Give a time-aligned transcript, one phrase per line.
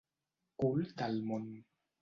[0.63, 1.47] Cul del món.